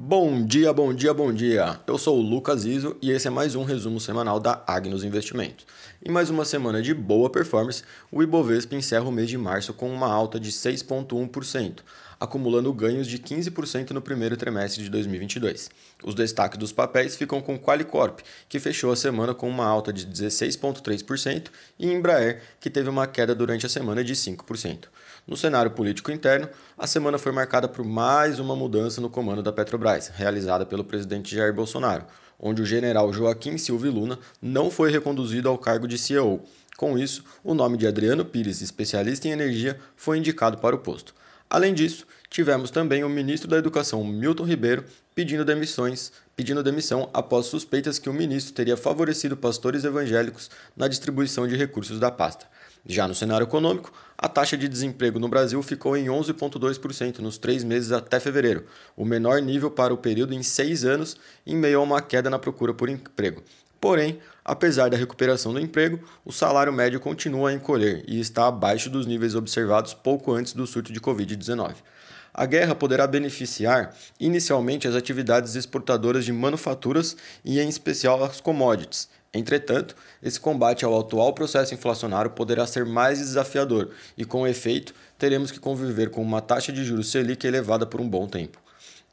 Bom 0.00 0.46
dia, 0.46 0.72
bom 0.72 0.94
dia, 0.94 1.12
bom 1.12 1.32
dia. 1.32 1.80
Eu 1.84 1.98
sou 1.98 2.18
o 2.18 2.22
Lucas 2.22 2.64
Iso 2.64 2.96
e 3.02 3.10
esse 3.10 3.26
é 3.26 3.30
mais 3.30 3.56
um 3.56 3.64
resumo 3.64 3.98
semanal 3.98 4.38
da 4.38 4.62
Agnos 4.64 5.02
Investimentos. 5.02 5.66
Em 6.02 6.08
mais 6.08 6.30
uma 6.30 6.44
semana 6.44 6.80
de 6.80 6.94
boa 6.94 7.28
performance, 7.28 7.82
o 8.10 8.22
Ibovespa 8.22 8.76
encerra 8.76 9.08
o 9.08 9.12
mês 9.12 9.28
de 9.28 9.36
março 9.36 9.74
com 9.74 9.92
uma 9.92 10.06
alta 10.06 10.38
de 10.38 10.52
6,1%, 10.52 11.80
acumulando 12.20 12.72
ganhos 12.72 13.06
de 13.06 13.18
15% 13.18 13.90
no 13.90 14.02
primeiro 14.02 14.36
trimestre 14.36 14.82
de 14.82 14.90
2022. 14.90 15.70
Os 16.02 16.14
destaques 16.14 16.58
dos 16.58 16.72
papéis 16.72 17.16
ficam 17.16 17.40
com 17.40 17.58
Qualicorp, 17.58 18.20
que 18.48 18.58
fechou 18.58 18.90
a 18.90 18.96
semana 18.96 19.34
com 19.34 19.48
uma 19.48 19.66
alta 19.66 19.92
de 19.92 20.06
16,3%, 20.06 21.48
e 21.78 21.90
Embraer, 21.92 22.42
que 22.60 22.70
teve 22.70 22.88
uma 22.88 23.06
queda 23.06 23.34
durante 23.34 23.66
a 23.66 23.68
semana 23.68 24.02
de 24.02 24.14
5%. 24.14 24.84
No 25.26 25.36
cenário 25.36 25.70
político 25.70 26.10
interno, 26.10 26.48
a 26.76 26.86
semana 26.86 27.18
foi 27.18 27.32
marcada 27.32 27.68
por 27.68 27.84
mais 27.84 28.38
uma 28.38 28.56
mudança 28.56 29.00
no 29.00 29.10
comando 29.10 29.42
da 29.42 29.52
Petrobras, 29.52 30.08
realizada 30.08 30.64
pelo 30.64 30.84
presidente 30.84 31.36
Jair 31.36 31.52
Bolsonaro, 31.52 32.06
onde 32.40 32.62
o 32.62 32.66
general 32.66 33.12
Joaquim 33.12 33.58
Silva 33.58 33.88
Luna 33.88 34.18
não 34.40 34.70
foi 34.70 34.90
reconduzido 34.90 35.48
ao 35.48 35.58
cargo 35.58 35.86
de 35.86 35.98
CEO. 35.98 36.42
Com 36.76 36.96
isso, 36.96 37.24
o 37.42 37.54
nome 37.54 37.76
de 37.76 37.86
Adriano 37.86 38.24
Pires, 38.24 38.60
especialista 38.62 39.28
em 39.28 39.32
energia, 39.32 39.78
foi 39.96 40.16
indicado 40.16 40.58
para 40.58 40.76
o 40.76 40.78
posto. 40.78 41.12
Além 41.50 41.72
disso, 41.72 42.06
tivemos 42.28 42.70
também 42.70 43.02
o 43.02 43.08
ministro 43.08 43.48
da 43.48 43.56
Educação, 43.56 44.04
Milton 44.04 44.44
Ribeiro, 44.44 44.84
pedindo 45.14 45.46
demissões, 45.46 46.12
pedindo 46.36 46.62
demissão 46.62 47.08
após 47.12 47.46
suspeitas 47.46 47.98
que 47.98 48.10
o 48.10 48.12
ministro 48.12 48.52
teria 48.52 48.76
favorecido 48.76 49.36
pastores 49.36 49.82
evangélicos 49.82 50.50
na 50.76 50.86
distribuição 50.88 51.48
de 51.48 51.56
recursos 51.56 51.98
da 51.98 52.10
pasta. 52.10 52.46
Já 52.86 53.08
no 53.08 53.14
cenário 53.14 53.44
econômico, 53.44 53.92
a 54.16 54.28
taxa 54.28 54.56
de 54.56 54.68
desemprego 54.68 55.18
no 55.18 55.28
Brasil 55.28 55.62
ficou 55.62 55.96
em 55.96 56.06
11,2% 56.06 57.18
nos 57.20 57.38
três 57.38 57.64
meses 57.64 57.92
até 57.92 58.20
fevereiro, 58.20 58.66
o 58.94 59.04
menor 59.04 59.40
nível 59.40 59.70
para 59.70 59.92
o 59.92 59.98
período 59.98 60.34
em 60.34 60.42
seis 60.42 60.84
anos, 60.84 61.16
em 61.46 61.56
meio 61.56 61.80
a 61.80 61.82
uma 61.82 62.02
queda 62.02 62.28
na 62.28 62.38
procura 62.38 62.74
por 62.74 62.88
emprego. 62.88 63.42
Porém, 63.80 64.18
apesar 64.44 64.90
da 64.90 64.96
recuperação 64.96 65.52
do 65.52 65.60
emprego, 65.60 66.00
o 66.24 66.32
salário 66.32 66.72
médio 66.72 66.98
continua 66.98 67.50
a 67.50 67.52
encolher 67.52 68.04
e 68.08 68.18
está 68.18 68.46
abaixo 68.48 68.90
dos 68.90 69.06
níveis 69.06 69.34
observados 69.34 69.94
pouco 69.94 70.32
antes 70.32 70.52
do 70.52 70.66
surto 70.66 70.92
de 70.92 71.00
Covid-19. 71.00 71.76
A 72.34 72.46
guerra 72.46 72.74
poderá 72.74 73.06
beneficiar 73.06 73.94
inicialmente 74.20 74.86
as 74.86 74.94
atividades 74.94 75.54
exportadoras 75.54 76.24
de 76.24 76.32
manufaturas 76.32 77.16
e, 77.44 77.58
em 77.58 77.68
especial, 77.68 78.22
as 78.22 78.40
commodities, 78.40 79.08
Entretanto, 79.32 79.94
esse 80.22 80.40
combate 80.40 80.84
ao 80.84 80.98
atual 80.98 81.34
processo 81.34 81.74
inflacionário 81.74 82.30
poderá 82.30 82.66
ser 82.66 82.86
mais 82.86 83.18
desafiador 83.18 83.90
e, 84.16 84.24
com 84.24 84.46
efeito, 84.46 84.94
teremos 85.18 85.50
que 85.50 85.60
conviver 85.60 86.10
com 86.10 86.22
uma 86.22 86.40
taxa 86.40 86.72
de 86.72 86.82
juros 86.82 87.10
Selic 87.10 87.46
elevada 87.46 87.84
por 87.84 88.00
um 88.00 88.08
bom 88.08 88.26
tempo. 88.26 88.58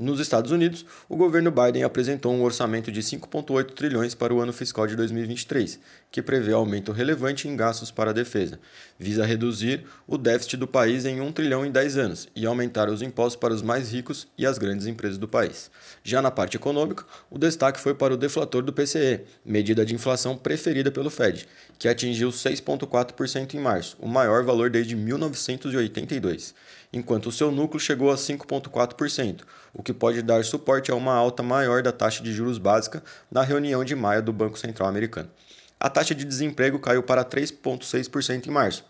Nos 0.00 0.20
Estados 0.20 0.52
Unidos, 0.52 0.86
o 1.08 1.16
governo 1.16 1.50
Biden 1.50 1.82
apresentou 1.82 2.32
um 2.32 2.44
orçamento 2.44 2.92
de 2.92 3.02
5,8 3.02 3.72
trilhões 3.72 4.14
para 4.14 4.32
o 4.32 4.40
ano 4.40 4.52
fiscal 4.52 4.86
de 4.86 4.94
2023, 4.94 5.80
que 6.08 6.22
prevê 6.22 6.52
aumento 6.52 6.92
relevante 6.92 7.48
em 7.48 7.56
gastos 7.56 7.90
para 7.90 8.10
a 8.10 8.14
defesa, 8.14 8.60
visa 8.96 9.26
reduzir 9.26 9.84
o 10.06 10.16
déficit 10.16 10.56
do 10.56 10.68
país 10.68 11.04
em 11.04 11.20
1 11.20 11.32
trilhão 11.32 11.66
em 11.66 11.72
10 11.72 11.98
anos 11.98 12.28
e 12.36 12.46
aumentar 12.46 12.88
os 12.88 13.02
impostos 13.02 13.34
para 13.34 13.52
os 13.52 13.60
mais 13.60 13.92
ricos 13.92 14.28
e 14.38 14.46
as 14.46 14.56
grandes 14.56 14.86
empresas 14.86 15.18
do 15.18 15.26
país. 15.26 15.68
Já 16.04 16.22
na 16.22 16.30
parte 16.30 16.56
econômica, 16.56 17.04
o 17.28 17.36
destaque 17.36 17.80
foi 17.80 17.92
para 17.92 18.14
o 18.14 18.16
deflator 18.16 18.62
do 18.62 18.72
PCE, 18.72 19.22
medida 19.44 19.84
de 19.84 19.96
inflação 19.96 20.36
preferida 20.36 20.92
pelo 20.92 21.10
Fed, 21.10 21.48
que 21.76 21.88
atingiu 21.88 22.28
6,4% 22.28 23.54
em 23.54 23.58
março, 23.58 23.96
o 23.98 24.06
maior 24.06 24.44
valor 24.44 24.70
desde 24.70 24.94
1982, 24.94 26.54
enquanto 26.92 27.26
o 27.26 27.32
seu 27.32 27.50
núcleo 27.50 27.80
chegou 27.80 28.10
a 28.10 28.16
5,4%, 28.16 29.42
o 29.74 29.82
que 29.82 29.92
pode 29.92 30.22
dar 30.22 30.44
suporte 30.44 30.90
a 30.90 30.94
uma 30.94 31.14
alta 31.14 31.42
maior 31.42 31.82
da 31.82 31.92
taxa 31.92 32.22
de 32.22 32.32
juros 32.32 32.58
básica 32.58 33.02
na 33.30 33.42
reunião 33.42 33.84
de 33.84 33.94
maio 33.94 34.22
do 34.22 34.32
Banco 34.32 34.58
Central 34.58 34.88
Americano. 34.88 35.30
A 35.78 35.88
taxa 35.88 36.14
de 36.14 36.24
desemprego 36.24 36.78
caiu 36.78 37.02
para 37.02 37.24
3,6% 37.24 38.46
em 38.46 38.50
março, 38.50 38.84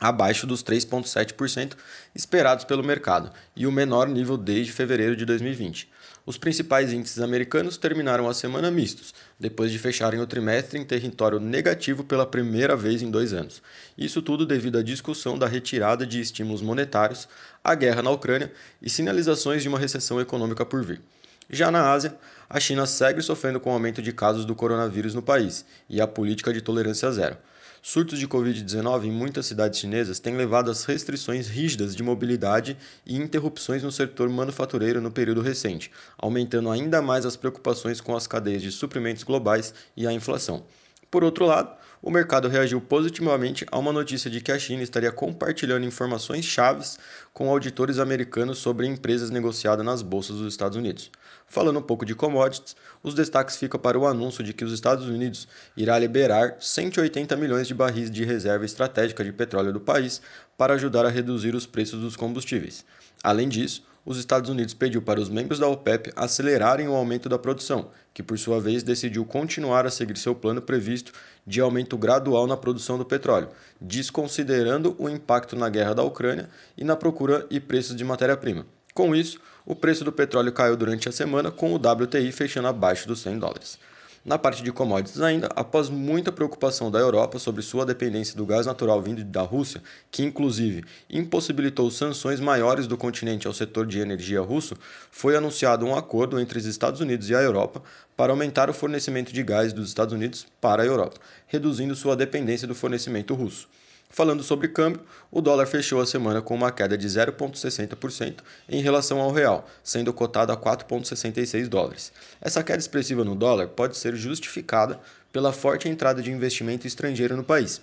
abaixo 0.00 0.46
dos 0.46 0.64
3,7% 0.64 1.74
esperados 2.14 2.64
pelo 2.64 2.82
mercado 2.82 3.30
e 3.54 3.66
o 3.66 3.72
menor 3.72 4.08
nível 4.08 4.38
desde 4.38 4.72
fevereiro 4.72 5.14
de 5.14 5.26
2020. 5.26 5.90
Os 6.24 6.38
principais 6.38 6.92
índices 6.92 7.20
americanos 7.20 7.76
terminaram 7.76 8.28
a 8.28 8.34
semana 8.34 8.70
mistos, 8.70 9.14
depois 9.38 9.70
de 9.70 9.78
fecharem 9.78 10.20
o 10.20 10.26
trimestre 10.26 10.78
em 10.78 10.84
território 10.84 11.38
negativo 11.38 12.04
pela 12.04 12.24
primeira 12.24 12.76
vez 12.76 13.02
em 13.02 13.10
dois 13.10 13.32
anos. 13.32 13.62
Isso 13.98 14.22
tudo 14.22 14.46
devido 14.46 14.78
à 14.78 14.82
discussão 14.82 15.38
da 15.38 15.46
retirada 15.46 16.06
de 16.06 16.20
estímulos 16.20 16.62
monetários, 16.62 17.28
a 17.62 17.74
guerra 17.74 18.02
na 18.02 18.10
Ucrânia 18.10 18.52
e 18.80 18.88
sinalizações 18.88 19.62
de 19.62 19.68
uma 19.68 19.78
recessão 19.78 20.20
econômica 20.20 20.64
por 20.64 20.84
vir. 20.84 21.00
Já 21.48 21.70
na 21.70 21.90
Ásia, 21.90 22.16
a 22.48 22.60
China 22.60 22.86
segue 22.86 23.20
sofrendo 23.20 23.58
com 23.58 23.70
o 23.70 23.72
aumento 23.72 24.00
de 24.00 24.12
casos 24.12 24.44
do 24.44 24.54
coronavírus 24.54 25.14
no 25.14 25.22
país 25.22 25.64
e 25.88 26.00
a 26.00 26.06
política 26.06 26.52
de 26.52 26.60
tolerância 26.60 27.10
zero. 27.10 27.36
Surtos 27.82 28.18
de 28.18 28.28
Covid-19 28.28 29.04
em 29.06 29.10
muitas 29.10 29.46
cidades 29.46 29.80
chinesas 29.80 30.18
têm 30.18 30.36
levado 30.36 30.70
às 30.70 30.84
restrições 30.84 31.48
rígidas 31.48 31.96
de 31.96 32.02
mobilidade 32.02 32.76
e 33.06 33.16
interrupções 33.16 33.82
no 33.82 33.90
setor 33.90 34.28
manufatureiro 34.28 35.00
no 35.00 35.10
período 35.10 35.40
recente, 35.40 35.90
aumentando 36.18 36.70
ainda 36.70 37.00
mais 37.00 37.24
as 37.24 37.36
preocupações 37.36 37.98
com 37.98 38.14
as 38.14 38.26
cadeias 38.26 38.60
de 38.60 38.70
suprimentos 38.70 39.22
globais 39.22 39.72
e 39.96 40.06
a 40.06 40.12
inflação. 40.12 40.62
Por 41.10 41.24
outro 41.24 41.44
lado, 41.44 41.76
o 42.00 42.08
mercado 42.08 42.46
reagiu 42.46 42.80
positivamente 42.80 43.66
a 43.70 43.78
uma 43.78 43.92
notícia 43.92 44.30
de 44.30 44.40
que 44.40 44.52
a 44.52 44.58
China 44.58 44.82
estaria 44.82 45.10
compartilhando 45.10 45.84
informações 45.84 46.44
chaves 46.44 46.98
com 47.34 47.50
auditores 47.50 47.98
americanos 47.98 48.58
sobre 48.58 48.86
empresas 48.86 49.28
negociadas 49.28 49.84
nas 49.84 50.02
bolsas 50.02 50.36
dos 50.36 50.52
Estados 50.52 50.76
Unidos. 50.78 51.10
Falando 51.46 51.80
um 51.80 51.82
pouco 51.82 52.06
de 52.06 52.14
commodities, 52.14 52.76
os 53.02 53.12
destaques 53.12 53.56
ficam 53.56 53.80
para 53.80 53.98
o 53.98 54.06
anúncio 54.06 54.44
de 54.44 54.52
que 54.52 54.64
os 54.64 54.72
Estados 54.72 55.06
Unidos 55.06 55.48
irá 55.76 55.98
liberar 55.98 56.56
180 56.60 57.36
milhões 57.36 57.66
de 57.66 57.74
barris 57.74 58.08
de 58.08 58.24
reserva 58.24 58.64
estratégica 58.64 59.24
de 59.24 59.32
petróleo 59.32 59.72
do 59.72 59.80
país 59.80 60.22
para 60.56 60.74
ajudar 60.74 61.04
a 61.04 61.10
reduzir 61.10 61.56
os 61.56 61.66
preços 61.66 62.00
dos 62.00 62.14
combustíveis. 62.14 62.84
Além 63.22 63.48
disso, 63.48 63.82
os 64.04 64.18
Estados 64.18 64.48
Unidos 64.48 64.74
pediu 64.74 65.02
para 65.02 65.20
os 65.20 65.28
membros 65.28 65.58
da 65.58 65.68
OPEP 65.68 66.12
acelerarem 66.16 66.88
o 66.88 66.94
aumento 66.94 67.28
da 67.28 67.38
produção, 67.38 67.90
que 68.14 68.22
por 68.22 68.38
sua 68.38 68.60
vez 68.60 68.82
decidiu 68.82 69.24
continuar 69.24 69.86
a 69.86 69.90
seguir 69.90 70.16
seu 70.16 70.34
plano 70.34 70.62
previsto 70.62 71.12
de 71.46 71.60
aumento 71.60 71.96
gradual 71.98 72.46
na 72.46 72.56
produção 72.56 72.96
do 72.96 73.04
petróleo, 73.04 73.48
desconsiderando 73.80 74.96
o 74.98 75.08
impacto 75.08 75.56
na 75.56 75.68
guerra 75.68 75.94
da 75.94 76.02
Ucrânia 76.02 76.48
e 76.76 76.84
na 76.84 76.96
procura 76.96 77.46
e 77.50 77.60
preços 77.60 77.94
de 77.94 78.04
matéria-prima. 78.04 78.66
Com 78.94 79.14
isso, 79.14 79.38
o 79.64 79.76
preço 79.76 80.04
do 80.04 80.12
petróleo 80.12 80.52
caiu 80.52 80.76
durante 80.76 81.08
a 81.08 81.12
semana, 81.12 81.50
com 81.50 81.72
o 81.72 81.76
WTI 81.76 82.32
fechando 82.32 82.68
abaixo 82.68 83.06
dos 83.06 83.20
100 83.20 83.38
dólares. 83.38 83.78
Na 84.22 84.36
parte 84.38 84.62
de 84.62 84.70
commodities 84.70 85.22
ainda, 85.22 85.48
após 85.56 85.88
muita 85.88 86.30
preocupação 86.30 86.90
da 86.90 86.98
Europa 86.98 87.38
sobre 87.38 87.62
sua 87.62 87.86
dependência 87.86 88.36
do 88.36 88.44
gás 88.44 88.66
natural 88.66 89.00
vindo 89.00 89.24
da 89.24 89.40
Rússia, 89.40 89.82
que 90.10 90.22
inclusive 90.22 90.84
impossibilitou 91.08 91.90
sanções 91.90 92.38
maiores 92.38 92.86
do 92.86 92.98
continente 92.98 93.46
ao 93.46 93.54
setor 93.54 93.86
de 93.86 93.98
energia 93.98 94.42
russo, 94.42 94.76
foi 95.10 95.36
anunciado 95.36 95.86
um 95.86 95.96
acordo 95.96 96.38
entre 96.38 96.58
os 96.58 96.66
Estados 96.66 97.00
Unidos 97.00 97.30
e 97.30 97.34
a 97.34 97.40
Europa 97.40 97.82
para 98.14 98.30
aumentar 98.30 98.68
o 98.68 98.74
fornecimento 98.74 99.32
de 99.32 99.42
gás 99.42 99.72
dos 99.72 99.88
Estados 99.88 100.12
Unidos 100.12 100.46
para 100.60 100.82
a 100.82 100.86
Europa, 100.86 101.18
reduzindo 101.46 101.96
sua 101.96 102.14
dependência 102.14 102.68
do 102.68 102.74
fornecimento 102.74 103.32
russo. 103.34 103.70
Falando 104.12 104.42
sobre 104.42 104.66
câmbio, 104.66 105.02
o 105.30 105.40
dólar 105.40 105.66
fechou 105.66 106.00
a 106.00 106.06
semana 106.06 106.42
com 106.42 106.52
uma 106.52 106.72
queda 106.72 106.98
de 106.98 107.06
0,60% 107.06 108.40
em 108.68 108.82
relação 108.82 109.20
ao 109.20 109.30
real, 109.30 109.68
sendo 109.84 110.12
cotado 110.12 110.50
a 110.50 110.56
4,66 110.56 111.68
dólares. 111.68 112.12
Essa 112.40 112.64
queda 112.64 112.80
expressiva 112.80 113.22
no 113.24 113.36
dólar 113.36 113.68
pode 113.68 113.96
ser 113.96 114.16
justificada 114.16 114.98
pela 115.32 115.52
forte 115.52 115.88
entrada 115.88 116.20
de 116.20 116.32
investimento 116.32 116.88
estrangeiro 116.88 117.36
no 117.36 117.44
país, 117.44 117.80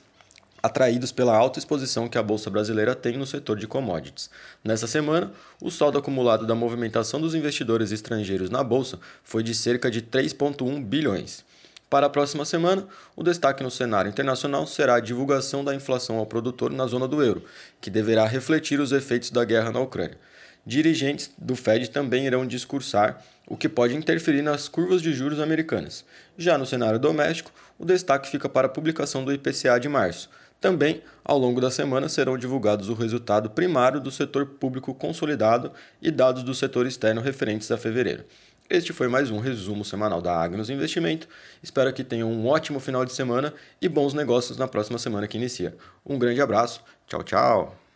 atraídos 0.61 1.13
pela 1.13 1.33
alta 1.33 1.59
exposição 1.59 2.09
que 2.09 2.17
a 2.17 2.23
bolsa 2.23 2.49
brasileira 2.49 2.93
tem 2.93 3.15
no 3.15 3.25
setor 3.25 3.57
de 3.57 3.65
commodities. 3.65 4.29
Nessa 4.61 4.85
semana, 4.85 5.31
o 5.61 5.71
saldo 5.71 5.97
acumulado 5.97 6.45
da 6.45 6.53
movimentação 6.53 7.21
dos 7.21 7.35
investidores 7.35 7.93
estrangeiros 7.93 8.49
na 8.49 8.61
bolsa 8.61 8.99
foi 9.23 9.43
de 9.43 9.55
cerca 9.55 9.89
de 9.89 10.01
3,1 10.01 10.83
bilhões. 10.83 11.45
Para 11.89 12.07
a 12.07 12.09
próxima 12.09 12.43
semana, 12.43 12.85
o 13.15 13.23
destaque 13.23 13.63
no 13.63 13.71
cenário 13.71 14.09
internacional 14.09 14.67
será 14.67 14.95
a 14.95 14.99
divulgação 14.99 15.63
da 15.63 15.73
inflação 15.73 16.17
ao 16.17 16.25
produtor 16.25 16.69
na 16.69 16.85
zona 16.85 17.07
do 17.07 17.23
euro, 17.23 17.45
que 17.79 17.89
deverá 17.89 18.25
refletir 18.25 18.81
os 18.81 18.91
efeitos 18.91 19.31
da 19.31 19.45
guerra 19.45 19.71
na 19.71 19.79
Ucrânia. 19.79 20.17
Dirigentes 20.65 21.31
do 21.37 21.55
Fed 21.55 21.89
também 21.89 22.25
irão 22.25 22.45
discursar, 22.45 23.23
o 23.47 23.55
que 23.55 23.69
pode 23.69 23.95
interferir 23.95 24.41
nas 24.41 24.67
curvas 24.67 25.01
de 25.01 25.13
juros 25.13 25.39
americanas. 25.39 26.03
Já 26.37 26.57
no 26.57 26.65
cenário 26.65 26.99
doméstico, 26.99 27.53
o 27.79 27.85
destaque 27.85 28.29
fica 28.29 28.49
para 28.49 28.67
a 28.67 28.69
publicação 28.69 29.23
do 29.23 29.31
IPCA 29.31 29.79
de 29.79 29.87
março. 29.87 30.29
Também, 30.59 31.01
ao 31.23 31.37
longo 31.37 31.61
da 31.61 31.71
semana, 31.71 32.09
serão 32.09 32.37
divulgados 32.37 32.89
o 32.89 32.95
resultado 32.95 33.49
primário 33.49 34.01
do 34.01 34.11
setor 34.11 34.45
público 34.45 34.93
consolidado 34.93 35.71
e 36.01 36.11
dados 36.11 36.43
do 36.43 36.53
setor 36.53 36.85
externo 36.85 37.21
referentes 37.21 37.71
a 37.71 37.77
fevereiro. 37.77 38.25
Este 38.69 38.91
foi 38.91 39.07
mais 39.07 39.31
um 39.31 39.39
resumo 39.39 39.85
semanal 39.85 40.21
da 40.21 40.35
Agnos 40.35 40.69
Investimento. 40.69 41.27
Espero 41.63 41.93
que 41.93 42.03
tenham 42.03 42.29
um 42.29 42.47
ótimo 42.47 42.81
final 42.81 43.05
de 43.05 43.13
semana 43.13 43.53
e 43.81 43.87
bons 43.87 44.13
negócios 44.13 44.57
na 44.57 44.67
próxima 44.67 44.97
semana 44.99 45.25
que 45.25 45.37
inicia. 45.37 45.73
Um 46.05 46.19
grande 46.19 46.41
abraço, 46.41 46.83
tchau, 47.07 47.23
tchau! 47.23 47.86